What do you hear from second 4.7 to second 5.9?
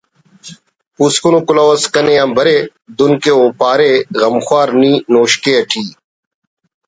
نی نوشکے ٹی